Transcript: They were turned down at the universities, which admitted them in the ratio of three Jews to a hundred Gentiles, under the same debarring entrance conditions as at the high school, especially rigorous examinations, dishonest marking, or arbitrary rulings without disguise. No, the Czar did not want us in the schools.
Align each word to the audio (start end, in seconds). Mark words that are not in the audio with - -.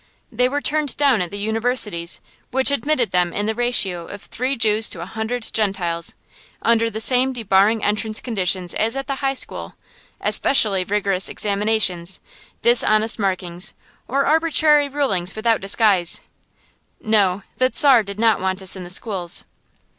They 0.31 0.49
were 0.49 0.61
turned 0.61 0.97
down 0.97 1.21
at 1.21 1.29
the 1.29 1.37
universities, 1.37 2.21
which 2.49 2.71
admitted 2.71 3.11
them 3.11 3.31
in 3.33 3.45
the 3.45 3.53
ratio 3.53 4.07
of 4.07 4.23
three 4.23 4.55
Jews 4.55 4.89
to 4.89 5.01
a 5.01 5.05
hundred 5.05 5.53
Gentiles, 5.53 6.15
under 6.63 6.89
the 6.89 6.99
same 6.99 7.33
debarring 7.33 7.83
entrance 7.83 8.19
conditions 8.19 8.73
as 8.73 8.95
at 8.95 9.05
the 9.05 9.17
high 9.21 9.35
school, 9.35 9.75
especially 10.19 10.83
rigorous 10.83 11.29
examinations, 11.29 12.19
dishonest 12.63 13.19
marking, 13.19 13.61
or 14.07 14.25
arbitrary 14.25 14.89
rulings 14.89 15.35
without 15.35 15.61
disguise. 15.61 16.21
No, 16.99 17.43
the 17.57 17.69
Czar 17.71 18.01
did 18.01 18.17
not 18.19 18.41
want 18.41 18.63
us 18.63 18.75
in 18.75 18.83
the 18.83 18.89
schools. 18.89 19.45